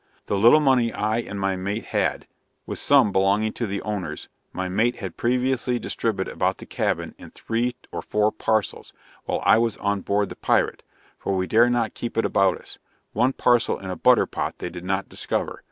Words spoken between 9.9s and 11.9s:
board the pirate, for we dare